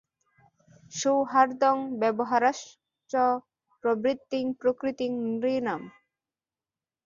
সৌহার্দ্যং 0.93 1.75
ব্যবহারাংশ্চ 2.01 3.13
প্রবৃত্তিং 3.83 4.43
প্রকৃতিং 4.61 5.11
নৃণাম্। 5.33 5.83